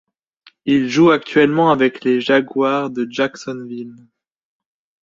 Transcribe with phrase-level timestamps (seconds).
[0.65, 4.07] Il joue actuellement avec les Jaguars de Jacksonville.